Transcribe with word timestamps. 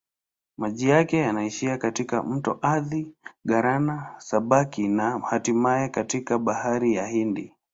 Maji 0.57 0.89
yake 0.89 1.17
yanaishia 1.17 1.77
katika 1.77 2.23
mto 2.23 2.59
Athi-Galana-Sabaki 2.61 4.87
na 4.87 5.19
hatimaye 5.19 5.89
katika 5.89 6.37
Bahari 6.39 6.93
ya 6.95 7.07
Hindi. 7.07 7.53